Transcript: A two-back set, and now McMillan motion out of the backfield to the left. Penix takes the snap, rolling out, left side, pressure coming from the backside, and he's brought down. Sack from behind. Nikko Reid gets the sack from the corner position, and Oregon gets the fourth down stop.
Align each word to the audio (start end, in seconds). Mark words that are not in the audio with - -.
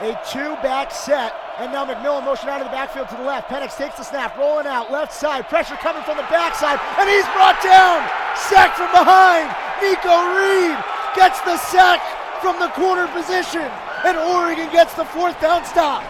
A 0.00 0.12
two-back 0.28 0.92
set, 0.92 1.32
and 1.58 1.72
now 1.72 1.86
McMillan 1.86 2.22
motion 2.24 2.50
out 2.50 2.60
of 2.60 2.66
the 2.66 2.70
backfield 2.70 3.08
to 3.08 3.16
the 3.16 3.22
left. 3.22 3.48
Penix 3.48 3.78
takes 3.78 3.96
the 3.96 4.04
snap, 4.04 4.36
rolling 4.36 4.66
out, 4.66 4.92
left 4.92 5.12
side, 5.12 5.48
pressure 5.48 5.76
coming 5.76 6.02
from 6.02 6.18
the 6.18 6.28
backside, 6.28 6.78
and 7.00 7.08
he's 7.08 7.24
brought 7.32 7.56
down. 7.64 8.04
Sack 8.36 8.76
from 8.76 8.92
behind. 8.92 9.48
Nikko 9.80 10.36
Reid 10.36 10.76
gets 11.16 11.40
the 11.48 11.56
sack 11.56 12.04
from 12.42 12.60
the 12.60 12.68
corner 12.76 13.08
position, 13.08 13.64
and 14.04 14.18
Oregon 14.18 14.70
gets 14.70 14.92
the 14.94 15.04
fourth 15.06 15.40
down 15.40 15.64
stop. 15.64 16.04